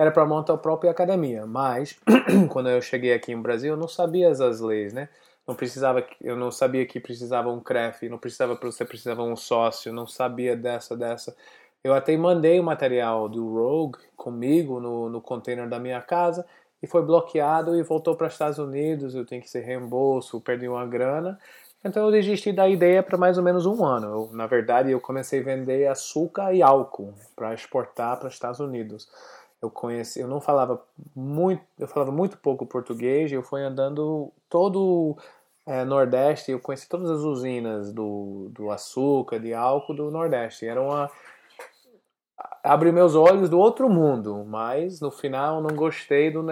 era 0.00 0.10
para 0.10 0.24
montar 0.24 0.54
a 0.54 0.56
própria 0.56 0.90
academia, 0.90 1.44
mas 1.44 2.00
quando 2.48 2.70
eu 2.70 2.80
cheguei 2.80 3.12
aqui 3.12 3.34
no 3.34 3.42
Brasil, 3.42 3.74
eu 3.74 3.76
não 3.76 3.86
sabia 3.86 4.30
as 4.30 4.58
leis, 4.58 4.94
né? 4.94 5.10
Não 5.46 5.54
precisava, 5.54 6.02
eu 6.22 6.34
não 6.34 6.50
sabia 6.50 6.86
que 6.86 6.98
precisava 6.98 7.50
um 7.50 7.60
CREF, 7.60 8.08
não 8.08 8.16
precisava 8.16 8.58
você 8.62 8.82
precisava 8.82 9.22
um 9.22 9.36
sócio, 9.36 9.92
não 9.92 10.06
sabia 10.06 10.56
dessa 10.56 10.96
dessa. 10.96 11.36
Eu 11.84 11.92
até 11.92 12.16
mandei 12.16 12.58
o 12.58 12.64
material 12.64 13.28
do 13.28 13.46
Rogue 13.52 13.98
comigo 14.16 14.80
no, 14.80 15.10
no 15.10 15.20
container 15.20 15.68
da 15.68 15.78
minha 15.78 16.00
casa 16.00 16.46
e 16.82 16.86
foi 16.86 17.02
bloqueado 17.02 17.76
e 17.76 17.82
voltou 17.82 18.16
para 18.16 18.28
os 18.28 18.32
Estados 18.32 18.58
Unidos. 18.58 19.14
Eu 19.14 19.26
tenho 19.26 19.42
que 19.42 19.50
ser 19.50 19.60
reembolso, 19.60 20.40
perdi 20.40 20.66
uma 20.66 20.86
grana. 20.86 21.38
Então 21.84 22.06
eu 22.06 22.10
desisti 22.10 22.52
da 22.52 22.66
ideia 22.68 23.02
para 23.02 23.18
mais 23.18 23.36
ou 23.36 23.44
menos 23.44 23.66
um 23.66 23.84
ano. 23.84 24.06
Eu, 24.06 24.30
na 24.32 24.46
verdade, 24.46 24.90
eu 24.90 25.00
comecei 25.00 25.40
a 25.40 25.44
vender 25.44 25.86
açúcar 25.88 26.54
e 26.54 26.62
álcool 26.62 27.14
para 27.36 27.52
exportar 27.52 28.18
para 28.18 28.28
os 28.28 28.34
Estados 28.34 28.60
Unidos. 28.60 29.08
Eu 29.62 29.70
conheci, 29.70 30.20
eu 30.20 30.28
não 30.28 30.40
falava 30.40 30.82
muito, 31.14 31.62
eu 31.78 31.86
falava 31.86 32.10
muito 32.10 32.38
pouco 32.38 32.64
português. 32.66 33.30
Eu 33.30 33.42
fui 33.42 33.62
andando 33.62 34.32
todo 34.48 35.16
é, 35.66 35.84
Nordeste. 35.84 36.50
Eu 36.50 36.60
conheci 36.60 36.88
todas 36.88 37.10
as 37.10 37.20
usinas 37.20 37.92
do, 37.92 38.48
do 38.52 38.70
açúcar, 38.70 39.38
de 39.38 39.52
álcool 39.52 39.94
do 39.94 40.10
Nordeste. 40.10 40.66
Era 40.66 40.80
uma 40.80 41.10
abriu 42.62 42.92
meus 42.92 43.14
olhos 43.14 43.48
do 43.48 43.58
outro 43.58 43.88
mundo, 43.88 44.44
mas 44.46 45.00
no 45.00 45.10
final 45.10 45.62
não 45.62 45.74
gostei 45.74 46.30
do 46.30 46.42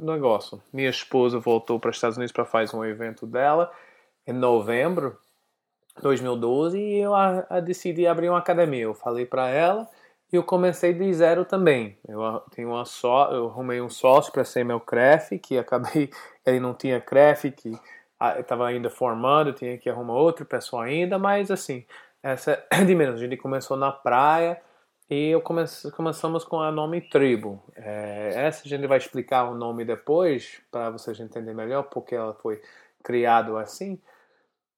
negócio. 0.00 0.60
Minha 0.72 0.90
esposa 0.90 1.38
voltou 1.38 1.78
para 1.78 1.90
os 1.90 1.96
Estados 1.96 2.16
Unidos 2.16 2.32
para 2.32 2.44
fazer 2.44 2.76
um 2.76 2.84
evento 2.84 3.26
dela 3.26 3.70
em 4.26 4.32
novembro 4.32 5.18
de 5.96 6.02
2012 6.02 6.78
e 6.78 6.98
eu 6.98 7.14
a, 7.14 7.46
a 7.48 7.60
decidi 7.60 8.06
abrir 8.06 8.28
uma 8.28 8.38
academia. 8.38 8.82
Eu 8.82 8.94
falei 8.94 9.24
para 9.24 9.48
ela 9.48 9.88
e 10.32 10.36
eu 10.36 10.42
comecei 10.42 10.92
de 10.92 11.12
zero 11.14 11.44
também. 11.44 11.96
Eu 12.06 12.40
tenho 12.50 12.70
uma 12.70 12.84
só, 12.84 13.30
eu 13.32 13.46
arrumei 13.46 13.80
um 13.80 13.88
sócio 13.88 14.32
para 14.32 14.44
ser 14.44 14.64
meu 14.64 14.80
CREF, 14.80 15.38
que 15.38 15.56
acabei 15.58 16.10
ele 16.44 16.60
não 16.60 16.74
tinha 16.74 17.00
CREF, 17.00 17.50
que 17.50 17.72
estava 18.38 18.66
ainda 18.66 18.90
formando, 18.90 19.52
tinha 19.52 19.76
que 19.78 19.90
arrumar 19.90 20.14
outro 20.14 20.44
pessoal 20.44 20.82
ainda, 20.82 21.18
mas 21.18 21.50
assim, 21.50 21.84
essa 22.22 22.64
é 22.70 22.84
de 22.84 22.94
menos. 22.94 23.16
A 23.16 23.22
gente 23.22 23.36
começou 23.36 23.76
na 23.76 23.92
praia 23.92 24.60
e 25.08 25.28
eu 25.28 25.40
comece, 25.40 25.90
começamos 25.92 26.44
com 26.44 26.60
a 26.60 26.72
nome 26.72 27.00
tribo. 27.00 27.62
É, 27.76 28.32
essa 28.34 28.62
a 28.64 28.68
gente 28.68 28.86
vai 28.86 28.98
explicar 28.98 29.44
o 29.44 29.54
nome 29.54 29.84
depois, 29.84 30.60
para 30.70 30.90
vocês 30.90 31.20
entenderem 31.20 31.54
melhor 31.54 31.84
porque 31.84 32.14
ela 32.14 32.34
foi 32.34 32.60
criada 33.02 33.58
assim. 33.60 34.00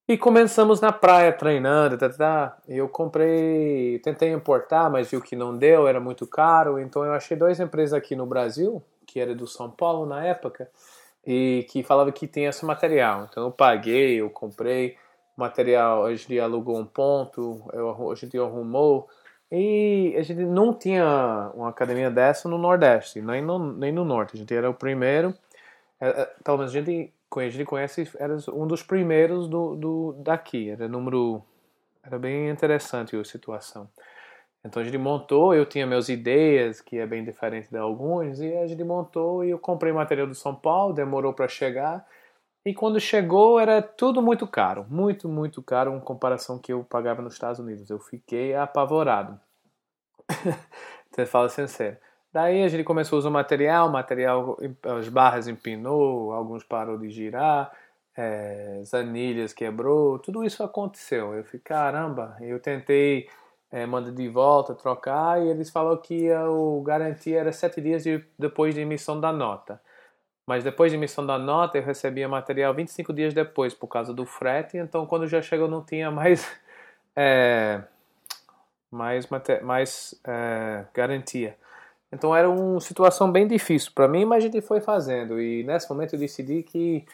E 0.08 0.16
começamos 0.16 0.80
na 0.80 0.90
praia 0.90 1.30
treinando, 1.30 1.98
tá, 1.98 2.08
tá, 2.08 2.16
tá. 2.16 2.58
Eu 2.66 2.88
comprei, 2.88 3.98
tentei 3.98 4.32
importar, 4.32 4.88
mas 4.88 5.10
viu 5.10 5.20
que 5.20 5.36
não 5.36 5.54
deu, 5.54 5.86
era 5.86 6.00
muito 6.00 6.26
caro. 6.26 6.78
Então 6.78 7.04
eu 7.04 7.12
achei 7.12 7.36
duas 7.36 7.60
empresas 7.60 7.92
aqui 7.92 8.16
no 8.16 8.24
Brasil, 8.24 8.82
que 9.06 9.20
era 9.20 9.34
do 9.34 9.46
São 9.46 9.70
Paulo 9.70 10.06
na 10.06 10.24
época, 10.24 10.70
e 11.26 11.66
que 11.70 11.82
falava 11.82 12.10
que 12.10 12.26
tinha 12.26 12.48
esse 12.48 12.64
material. 12.64 13.26
Então 13.28 13.44
eu 13.44 13.50
paguei, 13.50 14.18
eu 14.18 14.30
comprei 14.30 14.96
material, 15.36 16.06
a 16.06 16.14
gente 16.14 16.40
alugou 16.40 16.78
um 16.78 16.86
ponto, 16.86 17.62
eu, 17.74 18.10
a 18.10 18.14
gente 18.14 18.38
arrumou 18.38 19.10
e 19.52 20.14
a 20.16 20.22
gente 20.22 20.42
não 20.42 20.72
tinha 20.72 21.50
uma 21.54 21.68
academia 21.68 22.10
dessa 22.10 22.48
no 22.48 22.56
Nordeste, 22.56 23.20
nem 23.20 23.42
no, 23.42 23.58
nem 23.74 23.92
no 23.92 24.06
Norte. 24.06 24.36
A 24.36 24.38
gente 24.38 24.54
era 24.54 24.70
o 24.70 24.74
primeiro, 24.74 25.34
é, 26.00 26.08
é, 26.08 26.30
pelo 26.42 26.56
menos 26.56 26.74
a 26.74 26.80
gente, 26.80 27.12
gente 27.48 27.64
conhece, 27.64 28.10
era 28.18 28.36
um 28.52 28.66
dos 28.66 28.82
primeiros 28.82 29.48
do, 29.48 29.74
do, 29.76 30.12
daqui. 30.18 30.70
Era 30.70 30.88
número. 30.88 31.42
Era 32.02 32.18
bem 32.18 32.48
interessante 32.48 33.16
a 33.16 33.24
situação. 33.24 33.88
Então 34.64 34.82
a 34.82 34.84
gente 34.84 34.98
montou, 34.98 35.54
eu 35.54 35.64
tinha 35.64 35.86
meus 35.86 36.08
ideias, 36.08 36.80
que 36.80 36.98
é 36.98 37.06
bem 37.06 37.24
diferente 37.24 37.70
de 37.70 37.78
alguns, 37.78 38.40
e 38.40 38.56
a 38.56 38.66
gente 38.66 38.82
montou 38.82 39.44
e 39.44 39.50
eu 39.50 39.58
comprei 39.58 39.92
material 39.92 40.26
do 40.26 40.34
São 40.34 40.54
Paulo, 40.54 40.92
demorou 40.92 41.32
para 41.32 41.48
chegar. 41.48 42.06
E 42.66 42.74
quando 42.74 43.00
chegou 43.00 43.58
era 43.58 43.80
tudo 43.80 44.20
muito 44.20 44.46
caro, 44.46 44.84
muito, 44.90 45.28
muito 45.28 45.62
caro 45.62 45.94
em 45.94 46.00
comparação 46.00 46.58
que 46.58 46.72
eu 46.72 46.84
pagava 46.84 47.22
nos 47.22 47.34
Estados 47.34 47.60
Unidos. 47.60 47.88
Eu 47.88 47.98
fiquei 47.98 48.54
apavorado. 48.54 49.40
Você 51.10 51.24
fala 51.24 51.48
sincero. 51.48 51.96
Daí 52.38 52.62
a 52.62 52.68
gente 52.68 52.84
começou 52.84 53.16
a 53.16 53.18
usar 53.18 53.30
o 53.30 53.32
material, 53.32 53.88
o 53.88 53.90
material, 53.90 54.56
as 54.96 55.08
barras 55.08 55.48
empinou, 55.48 56.32
alguns 56.32 56.62
parou 56.62 56.96
de 56.96 57.10
girar, 57.10 57.72
é, 58.16 58.78
as 58.80 58.94
anilhas 58.94 59.52
quebrou, 59.52 60.20
tudo 60.20 60.44
isso 60.44 60.62
aconteceu. 60.62 61.34
Eu 61.34 61.42
fiquei, 61.42 61.58
caramba, 61.58 62.36
eu 62.40 62.60
tentei 62.60 63.28
é, 63.72 63.84
mandar 63.86 64.12
de 64.12 64.28
volta, 64.28 64.72
trocar, 64.72 65.42
e 65.42 65.48
eles 65.48 65.68
falaram 65.68 65.96
que 66.00 66.32
o 66.32 66.80
garantia 66.80 67.40
era 67.40 67.50
sete 67.50 67.80
dias 67.80 68.04
de, 68.04 68.24
depois 68.38 68.72
de 68.72 68.82
emissão 68.82 69.18
da 69.18 69.32
nota. 69.32 69.80
Mas 70.46 70.62
depois 70.62 70.92
de 70.92 70.96
emissão 70.96 71.26
da 71.26 71.40
nota, 71.40 71.76
eu 71.76 71.82
recebia 71.82 72.28
material 72.28 72.72
25 72.72 73.12
dias 73.12 73.34
depois, 73.34 73.74
por 73.74 73.88
causa 73.88 74.14
do 74.14 74.24
frete. 74.24 74.78
Então, 74.78 75.06
quando 75.06 75.26
já 75.26 75.42
chegou, 75.42 75.66
não 75.66 75.82
tinha 75.82 76.08
mais, 76.08 76.48
é, 77.16 77.82
mais, 78.92 79.28
mais 79.64 80.14
é, 80.24 80.84
garantia. 80.94 81.56
Então, 82.12 82.34
era 82.34 82.48
uma 82.48 82.80
situação 82.80 83.30
bem 83.30 83.46
difícil 83.46 83.92
para 83.94 84.08
mim, 84.08 84.24
mas 84.24 84.44
a 84.44 84.46
gente 84.46 84.60
foi 84.62 84.80
fazendo. 84.80 85.40
E 85.40 85.62
nesse 85.64 85.88
momento 85.90 86.14
eu 86.14 86.18
decidi 86.18 86.62
que 86.62 87.04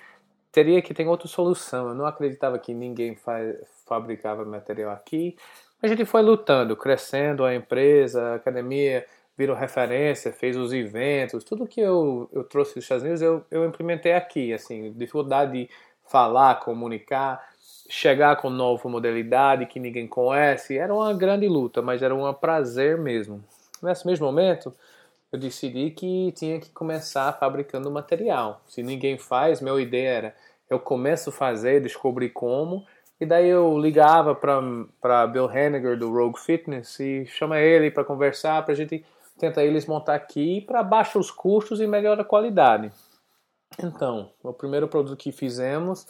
teria 0.53 0.81
que 0.81 0.95
ter 0.95 1.07
outra 1.07 1.27
solução. 1.27 1.89
Eu 1.89 1.95
não 1.95 2.07
acreditava 2.07 2.59
que 2.59 2.73
ninguém 2.73 3.17
fa 3.17 3.39
fabricava 3.87 4.45
material 4.45 4.93
aqui. 4.93 5.37
A 5.83 5.87
gente 5.87 6.05
foi 6.07 6.23
lutando, 6.23 6.75
crescendo 6.77 7.45
a 7.45 7.55
empresa, 7.55 8.23
a 8.31 8.35
academia 8.37 9.05
virou 9.37 9.57
referência, 9.57 10.33
fez 10.33 10.57
os 10.57 10.73
eventos, 10.73 11.45
tudo 11.45 11.67
que 11.67 11.81
eu, 11.81 12.29
eu 12.33 12.45
trouxe 12.45 12.75
dos 12.75 12.85
Estados 12.85 13.03
Unidos 13.03 13.21
eu, 13.21 13.45
eu 13.51 13.65
implementei 13.67 14.13
aqui, 14.13 14.53
assim, 14.53 14.93
dificuldade 14.93 15.53
de 15.53 15.71
falar, 16.05 16.61
comunicar, 16.61 17.45
chegar 17.91 18.37
com 18.37 18.49
nova 18.49 18.89
modalidade 18.89 19.67
que 19.67 19.81
ninguém 19.81 20.07
conhece, 20.07 20.79
era 20.79 20.95
uma 20.95 21.13
grande 21.13 21.49
luta, 21.49 21.83
mas 21.83 22.01
era 22.03 22.15
um 22.15 22.33
prazer 22.33 22.97
mesmo. 22.97 23.45
Nesse 23.83 24.07
mesmo 24.07 24.27
momento, 24.27 24.73
eu 25.33 25.39
decidi 25.39 25.91
que 25.91 26.33
tinha 26.33 26.61
que 26.61 26.71
começar 26.71 27.33
fabricando 27.33 27.91
material. 27.91 28.63
Se 28.67 28.83
ninguém 28.83 29.19
faz, 29.19 29.61
minha 29.61 29.81
ideia 29.81 30.09
era 30.09 30.35
eu 30.71 30.81
começo 30.81 31.31
a 31.31 31.33
fazer, 31.33 31.83
descobrir 31.83 32.31
como, 32.31 32.87
e 33.21 33.27
daí 33.27 33.49
eu 33.49 33.79
ligava 33.79 34.35
para 34.35 35.27
Bill 35.27 35.51
Henniger 35.51 35.99
do 35.99 36.13
Rogue 36.13 36.39
Fitness 36.39 36.99
e 36.99 37.27
chama 37.27 37.59
ele 37.61 37.91
para 37.91 38.05
conversar, 38.05 38.63
para 38.65 38.73
a 38.73 38.77
gente 38.77 39.05
tenta 39.39 39.63
eles 39.63 39.87
montar 39.87 40.15
aqui 40.15 40.61
para 40.63 40.83
baixar 40.83 41.19
os 41.19 41.31
custos 41.31 41.81
e 41.81 41.87
melhora 41.87 42.23
a 42.23 42.25
qualidade. 42.25 42.91
Então, 43.83 44.31
o 44.43 44.53
primeiro 44.53 44.89
produto 44.89 45.17
que 45.17 45.33
fizemos 45.33 46.07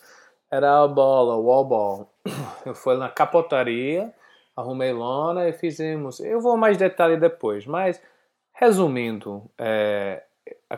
era 0.50 0.82
a 0.82 0.88
bola, 0.88 1.34
o 1.34 1.44
wall 1.44 1.64
ball. 1.64 2.10
Eu 2.64 2.74
fui 2.74 2.96
na 2.96 3.08
capotaria, 3.08 4.12
arrumei 4.56 4.92
lona 4.92 5.48
e 5.48 5.52
fizemos. 5.52 6.20
Eu 6.20 6.40
vou 6.40 6.56
mais 6.56 6.76
detalhe 6.76 7.16
depois, 7.16 7.66
mas 7.66 8.00
resumindo, 8.52 9.42
é, 9.58 10.22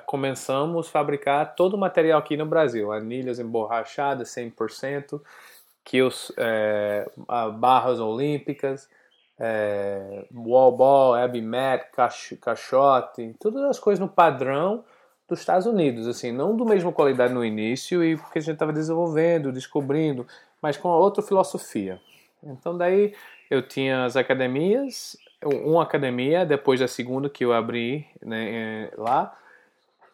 começamos 0.07 0.89
a 0.89 0.91
fabricar 0.91 1.55
todo 1.55 1.75
o 1.75 1.79
material 1.79 2.19
aqui 2.19 2.37
no 2.37 2.47
Brasil: 2.47 2.93
anilhas 2.93 3.39
emborrachadas 3.39 4.29
100%, 4.29 5.21
kills, 5.85 6.33
é, 6.37 7.09
barras 7.55 8.01
olímpicas, 8.01 8.89
é, 9.39 10.25
wall 10.35 10.77
ball, 10.77 11.15
Abby 11.15 11.43
mat, 11.43 11.91
caixote, 12.41 13.35
todas 13.39 13.63
as 13.65 13.79
coisas 13.79 14.01
no 14.01 14.09
padrão 14.09 14.85
dos 15.29 15.41
Estados 15.41 15.67
Unidos, 15.67 16.07
assim, 16.07 16.31
não 16.31 16.57
do 16.57 16.65
mesma 16.65 16.93
qualidade 16.93 17.35
no 17.35 17.45
início 17.45 18.03
e 18.05 18.17
porque 18.17 18.39
a 18.39 18.43
gente 18.43 18.55
estava 18.55 18.73
desenvolvendo, 18.73 19.53
descobrindo, 19.53 20.27
mas 20.63 20.77
com 20.77 20.89
outra 20.89 21.23
filosofia. 21.23 22.01
Então 22.43 22.77
daí 22.77 23.13
eu 23.51 23.63
tinha 23.63 24.05
as 24.05 24.17
academias, 24.17 25.17
uma 25.45 25.83
academia 25.83 26.45
depois 26.45 26.81
da 26.81 26.89
segunda 26.89 27.29
que 27.29 27.45
eu 27.45 27.53
abri 27.53 28.07
né, 28.23 28.91
lá 28.97 29.37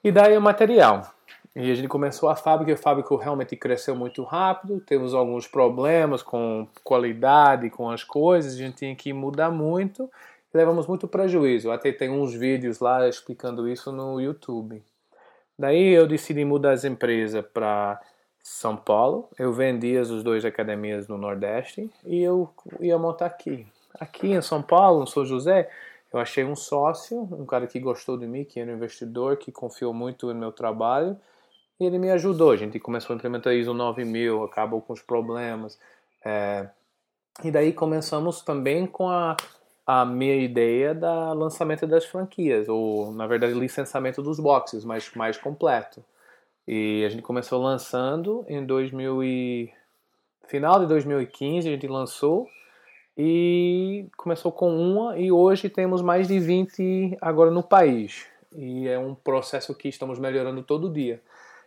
e 0.02 0.10
daí 0.10 0.36
o 0.36 0.40
material. 0.40 1.12
E 1.54 1.70
a 1.70 1.74
gente 1.74 1.86
começou 1.86 2.28
a 2.28 2.34
fábrica, 2.34 2.72
a 2.72 2.76
fábrica 2.76 3.14
realmente 3.16 3.54
cresceu 3.56 3.94
muito 3.94 4.22
rápido, 4.24 4.80
temos 4.80 5.14
alguns 5.14 5.46
problemas 5.46 6.22
com 6.22 6.66
qualidade, 6.82 7.68
com 7.68 7.90
as 7.90 8.02
coisas, 8.02 8.54
a 8.54 8.56
gente 8.56 8.76
tinha 8.76 8.96
que 8.96 9.12
mudar 9.12 9.50
muito, 9.50 10.10
levamos 10.52 10.86
muito 10.86 11.06
prejuízo. 11.06 11.70
Até 11.70 11.92
tem 11.92 12.08
uns 12.08 12.32
vídeos 12.34 12.80
lá 12.80 13.06
explicando 13.06 13.68
isso 13.68 13.92
no 13.92 14.18
YouTube. 14.18 14.82
Daí 15.58 15.90
eu 15.90 16.06
decidi 16.06 16.44
mudar 16.44 16.72
as 16.72 16.84
empresas 16.84 17.44
para 17.52 18.00
São 18.42 18.76
Paulo, 18.76 19.28
eu 19.38 19.52
vendi 19.52 19.96
as 19.96 20.08
duas 20.22 20.44
academias 20.44 21.06
no 21.06 21.16
Nordeste 21.16 21.88
e 22.04 22.20
eu 22.20 22.50
ia 22.80 22.98
montar 22.98 23.26
aqui. 23.26 23.66
Aqui 24.00 24.32
em 24.32 24.42
São 24.42 24.60
Paulo, 24.62 25.04
em 25.04 25.06
São 25.06 25.24
José, 25.24 25.70
eu 26.12 26.18
achei 26.18 26.44
um 26.44 26.56
sócio, 26.56 27.20
um 27.20 27.46
cara 27.46 27.66
que 27.66 27.78
gostou 27.78 28.16
de 28.18 28.26
mim, 28.26 28.44
que 28.44 28.58
era 28.58 28.70
um 28.70 28.74
investidor, 28.74 29.36
que 29.36 29.52
confiou 29.52 29.94
muito 29.94 30.26
no 30.26 30.34
meu 30.34 30.50
trabalho, 30.50 31.16
e 31.78 31.84
ele 31.84 31.98
me 31.98 32.10
ajudou. 32.10 32.50
A 32.50 32.56
gente 32.56 32.78
começou 32.80 33.14
a 33.14 33.16
implementar 33.16 33.54
ISO 33.54 33.72
9000, 33.72 34.42
acabou 34.44 34.80
com 34.80 34.92
os 34.92 35.00
problemas. 35.00 35.78
É, 36.24 36.68
e 37.44 37.50
daí 37.50 37.72
começamos 37.72 38.42
também 38.42 38.86
com 38.86 39.08
a 39.08 39.36
a 39.86 40.04
minha 40.04 40.36
ideia 40.36 40.94
da 40.94 41.32
lançamento 41.32 41.86
das 41.86 42.04
franquias, 42.04 42.68
ou 42.68 43.12
na 43.12 43.26
verdade 43.26 43.52
licenciamento 43.54 44.22
dos 44.22 44.38
boxes, 44.38 44.84
mais 44.84 45.36
completo. 45.36 46.04
E 46.66 47.04
a 47.04 47.08
gente 47.08 47.22
começou 47.22 47.60
lançando 47.60 48.44
em 48.48 48.64
2000 48.64 49.24
e... 49.24 49.72
final 50.46 50.78
de 50.80 50.86
2015 50.86 51.68
a 51.68 51.72
gente 51.72 51.88
lançou 51.88 52.46
e 53.16 54.06
começou 54.16 54.52
com 54.52 54.74
uma 54.74 55.18
e 55.18 55.30
hoje 55.30 55.68
temos 55.68 56.00
mais 56.00 56.28
de 56.28 56.38
20 56.38 57.18
agora 57.20 57.50
no 57.50 57.62
país. 57.62 58.26
E 58.54 58.88
é 58.88 58.98
um 58.98 59.14
processo 59.14 59.74
que 59.74 59.88
estamos 59.88 60.18
melhorando 60.18 60.62
todo 60.62 60.92
dia. 60.92 61.20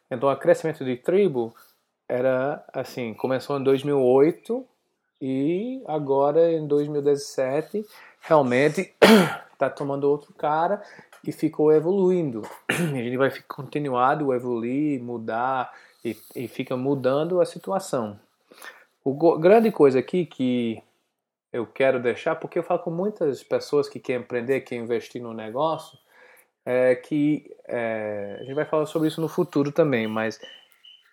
Então, 0.10 0.32
o 0.32 0.38
crescimento 0.38 0.86
de 0.86 0.96
tribo 0.96 1.54
era 2.08 2.64
assim, 2.72 3.14
começou 3.14 3.60
em 3.60 3.64
2008 3.64 4.66
e 5.22 5.84
agora 5.88 6.52
em 6.52 6.68
2017 6.68 7.86
realmente 8.22 8.94
está 9.54 9.70
tomando 9.74 10.10
outro 10.10 10.34
cara 10.34 10.82
e 11.30 11.34
ficou 11.34 11.72
evoluindo. 11.72 12.42
A 12.70 12.74
gente 12.74 13.18
vai 13.18 13.32
continuar 13.48 14.18
a 14.18 14.36
evoluir, 14.36 15.02
mudar 15.02 15.74
e, 16.04 16.18
e 16.36 16.48
fica 16.48 16.78
mudando 16.78 17.42
a 17.42 17.46
situação. 17.46 18.20
O 19.04 19.38
grande 19.38 19.72
coisa 19.72 20.00
aqui 20.00 20.26
que 20.26 20.82
eu 21.54 21.66
quero 21.66 22.02
deixar, 22.02 22.36
porque 22.36 22.60
eu 22.60 22.64
falo 22.64 22.82
com 22.82 22.92
muitas 22.92 23.44
pessoas 23.44 23.88
que 23.88 24.00
querem 24.00 24.22
empreender, 24.22 24.62
querem 24.62 24.84
investir 24.84 25.22
no 25.22 25.34
negócio, 25.34 25.98
é 26.66 26.96
que 26.96 27.56
é, 27.68 28.38
a 28.40 28.44
gente 28.44 28.56
vai 28.56 28.66
falar 28.66 28.86
sobre 28.88 29.08
isso 29.08 29.22
no 29.22 29.30
futuro 29.30 29.72
também, 29.72 30.08
mas 30.08 30.40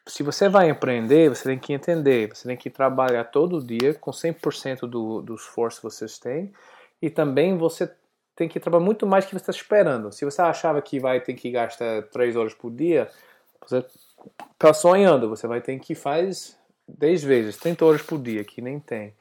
se 0.06 0.22
você 0.22 0.48
vai 0.48 0.70
empreender, 0.70 1.28
você 1.28 1.44
tem 1.44 1.58
que 1.58 1.72
entender, 1.72 2.28
você 2.28 2.48
tem 2.48 2.56
que 2.56 2.70
trabalhar 2.70 3.24
todo 3.24 3.64
dia 3.64 3.94
com 3.94 4.10
100% 4.10 4.80
do, 4.80 5.22
do 5.22 5.34
esforço 5.34 5.78
que 5.78 5.84
vocês 5.84 6.18
têm 6.18 6.52
e 7.00 7.08
também 7.08 7.56
você 7.56 7.90
tem 8.34 8.48
que 8.48 8.60
trabalhar 8.60 8.84
muito 8.84 9.06
mais 9.06 9.24
do 9.24 9.28
que 9.28 9.34
você 9.34 9.50
está 9.50 9.52
esperando. 9.52 10.12
Se 10.12 10.24
você 10.24 10.40
achava 10.42 10.80
que 10.80 10.98
vai 10.98 11.20
ter 11.20 11.34
que 11.34 11.50
gastar 11.50 12.02
3 12.04 12.36
horas 12.36 12.54
por 12.54 12.70
dia, 12.70 13.08
você 13.60 13.84
está 14.52 14.72
sonhando, 14.72 15.28
você 15.28 15.46
vai 15.46 15.60
ter 15.60 15.78
que 15.78 15.94
faz 15.94 16.58
10 16.88 17.24
vezes, 17.24 17.56
30 17.56 17.84
horas 17.84 18.02
por 18.02 18.20
dia, 18.20 18.44
que 18.44 18.60
nem 18.60 18.80
tem. 18.80 19.14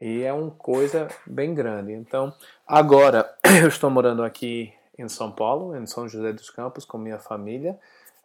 E 0.00 0.22
é 0.22 0.32
uma 0.32 0.50
coisa 0.50 1.08
bem 1.26 1.54
grande. 1.54 1.92
Então, 1.92 2.34
agora 2.66 3.32
eu 3.62 3.68
estou 3.68 3.88
morando 3.88 4.24
aqui 4.24 4.72
em 4.98 5.08
São 5.08 5.30
Paulo, 5.30 5.76
em 5.76 5.86
São 5.86 6.08
José 6.08 6.32
dos 6.32 6.50
Campos, 6.50 6.84
com 6.84 6.98
minha 6.98 7.18
família. 7.18 7.78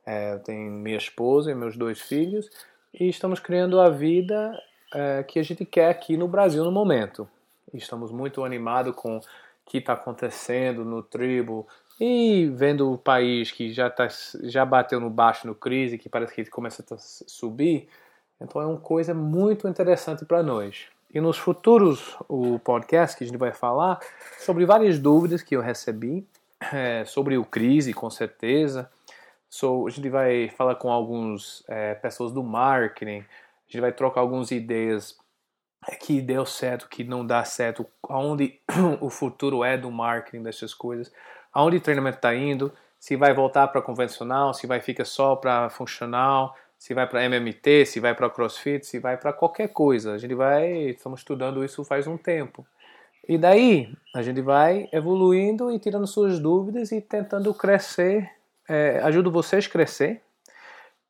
É, 0.05 0.33
eu 0.33 0.39
tenho 0.39 0.71
minha 0.71 0.97
esposa 0.97 1.51
e 1.51 1.55
meus 1.55 1.77
dois 1.77 2.01
filhos. 2.01 2.49
E 2.93 3.07
estamos 3.07 3.39
criando 3.39 3.79
a 3.79 3.89
vida 3.89 4.57
é, 4.93 5.23
que 5.23 5.37
a 5.37 5.43
gente 5.43 5.65
quer 5.65 5.89
aqui 5.89 6.17
no 6.17 6.27
Brasil 6.27 6.63
no 6.63 6.71
momento. 6.71 7.29
Estamos 7.73 8.11
muito 8.11 8.43
animados 8.43 8.95
com 8.95 9.19
que 9.67 9.77
está 9.77 9.93
acontecendo 9.93 10.83
no 10.83 11.03
tribo 11.03 11.67
e 11.99 12.49
vendo 12.55 12.91
o 12.91 12.97
país 12.97 13.51
que 13.51 13.71
já, 13.71 13.89
tá, 13.89 14.07
já 14.43 14.65
bateu 14.65 14.99
no 14.99 15.09
baixo 15.09 15.45
no 15.45 15.53
crise, 15.53 15.97
que 15.97 16.09
parece 16.09 16.33
que 16.33 16.45
começa 16.45 16.83
a 16.93 16.97
subir. 16.97 17.87
Então 18.39 18.61
é 18.61 18.65
uma 18.65 18.79
coisa 18.79 19.13
muito 19.13 19.67
interessante 19.67 20.25
para 20.25 20.41
nós. 20.41 20.85
E 21.13 21.19
nos 21.19 21.37
futuros 21.37 22.17
o 22.27 22.59
podcast 22.59 23.17
que 23.17 23.23
a 23.23 23.27
gente 23.27 23.37
vai 23.37 23.51
falar 23.51 23.99
sobre 24.39 24.65
várias 24.65 24.99
dúvidas 24.99 25.41
que 25.41 25.55
eu 25.55 25.61
recebi 25.61 26.25
é, 26.73 27.03
sobre 27.05 27.37
o 27.37 27.45
crise, 27.45 27.93
com 27.93 28.09
certeza. 28.09 28.89
So, 29.49 29.87
a 29.87 29.89
gente 29.89 30.09
vai 30.09 30.49
falar 30.49 30.75
com 30.75 30.91
algumas 30.91 31.63
é, 31.67 31.95
pessoas 31.95 32.31
do 32.33 32.43
marketing, 32.43 33.19
a 33.19 33.71
gente 33.71 33.81
vai 33.81 33.91
trocar 33.91 34.21
algumas 34.21 34.51
ideias 34.51 35.17
que 36.01 36.21
deu 36.21 36.45
certo, 36.45 36.89
que 36.89 37.03
não 37.03 37.25
dá 37.25 37.43
certo, 37.45 37.85
aonde 38.09 38.59
o 39.01 39.09
futuro 39.09 39.63
é 39.63 39.77
do 39.77 39.91
marketing 39.91 40.43
dessas 40.43 40.73
coisas, 40.73 41.11
aonde 41.53 41.77
o 41.77 41.81
treinamento 41.81 42.17
está 42.17 42.35
indo, 42.35 42.71
se 42.99 43.15
vai 43.15 43.33
voltar 43.33 43.67
para 43.67 43.81
convencional, 43.81 44.53
se 44.53 44.67
vai 44.67 44.81
ficar 44.81 45.05
só 45.05 45.35
para 45.35 45.69
funcional, 45.69 46.55
se 46.77 46.93
vai 46.93 47.07
para 47.07 47.23
MMT, 47.25 47.85
se 47.85 47.99
vai 47.99 48.13
para 48.13 48.29
CrossFit, 48.29 48.85
se 48.85 48.99
vai 48.99 49.17
para 49.17 49.33
qualquer 49.33 49.69
coisa. 49.69 50.13
A 50.13 50.17
gente 50.17 50.35
vai, 50.35 50.89
estamos 50.89 51.21
estudando 51.21 51.63
isso 51.63 51.83
faz 51.83 52.07
um 52.07 52.17
tempo. 52.17 52.65
E 53.27 53.37
daí 53.37 53.93
a 54.15 54.21
gente 54.21 54.41
vai 54.41 54.87
evoluindo 54.91 55.71
e 55.71 55.79
tirando 55.79 56.07
suas 56.07 56.39
dúvidas 56.39 56.91
e 56.91 57.01
tentando 57.01 57.53
crescer. 57.53 58.29
É, 58.69 58.99
ajuda 59.03 59.29
vocês 59.29 59.65
a 59.65 59.69
crescer 59.69 60.21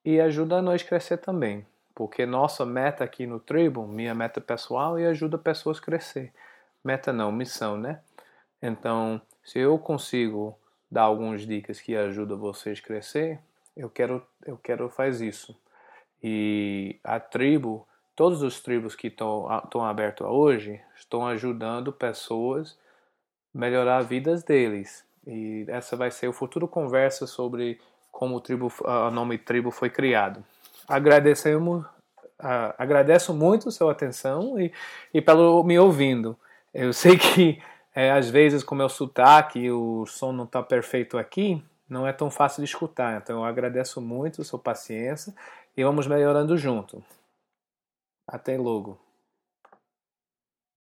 e 0.06 0.19
ajuda 0.19 0.62
nós 0.62 0.82
a 0.82 0.86
crescer 0.86 1.17
também. 1.17 1.65
Porque 1.97 2.27
nossa 2.27 2.63
meta 2.63 3.03
aqui 3.03 3.25
no 3.25 3.39
Tribo, 3.39 3.88
minha 3.88 4.13
meta 4.13 4.39
pessoal, 4.39 4.99
é 4.99 5.07
ajuda 5.07 5.36
pessoas 5.36 5.79
a 5.79 5.81
crescer. 5.81 6.31
Meta 6.83 7.12
não, 7.12 7.31
missão, 7.31 7.75
né? 7.75 8.01
Então, 8.62 9.19
se 9.43 9.57
eu 9.57 9.79
consigo 9.79 10.55
dar 10.91 11.01
algumas 11.01 11.41
dicas 11.41 11.81
que 11.81 11.95
ajudam 11.95 12.38
vocês 12.38 12.77
a 12.77 12.83
crescer, 12.83 13.39
eu 13.75 13.89
quero, 13.89 14.23
eu 14.45 14.60
quero 14.60 14.88
fazer 14.91 15.27
isso. 15.27 15.60
E 16.21 16.99
a 17.03 17.19
tribo, 17.19 17.88
todos 18.15 18.43
os 18.43 18.62
tribos 18.62 18.93
que 18.95 19.07
estão 19.07 19.83
abertos 19.83 20.27
hoje, 20.27 20.79
estão 20.95 21.25
ajudando 21.25 21.91
pessoas 21.91 22.77
a 23.55 23.57
melhorar 23.57 23.97
as 23.97 24.07
vidas 24.07 24.43
deles. 24.43 25.03
E 25.25 25.65
essa 25.67 25.95
vai 25.95 26.12
ser 26.12 26.27
o 26.27 26.33
futuro 26.33 26.67
conversa 26.67 27.25
sobre 27.25 27.81
como 28.12 28.36
o, 28.36 28.39
tribo, 28.39 28.71
o 28.81 29.10
nome 29.10 29.39
tribo 29.39 29.71
foi 29.71 29.89
criado. 29.89 30.45
Agradecemos, 30.88 31.86
uh, 31.86 32.73
agradeço 32.78 33.34
muito 33.34 33.71
sua 33.71 33.91
atenção 33.91 34.60
e, 34.60 34.71
e 35.13 35.21
pelo 35.21 35.63
me 35.63 35.78
ouvindo. 35.78 36.38
Eu 36.73 36.93
sei 36.93 37.17
que 37.17 37.62
é, 37.93 38.12
às 38.12 38.30
vezes 38.30 38.63
com 38.63 38.76
meu 38.76 38.89
sotaque 38.89 39.71
o 39.71 40.06
som 40.06 40.32
não 40.32 40.43
está 40.43 40.62
perfeito 40.62 41.17
aqui, 41.17 41.63
não 41.89 42.06
é 42.06 42.13
tão 42.13 42.30
fácil 42.30 42.63
de 42.63 42.69
escutar. 42.69 43.17
Então 43.21 43.38
eu 43.38 43.43
agradeço 43.43 44.00
muito 44.00 44.43
sua 44.43 44.60
paciência 44.60 45.34
e 45.76 45.84
vamos 45.84 46.08
melhorando 46.08 46.58
junto. 46.58 47.04
Até 48.28 48.58
logo. 48.58 49.06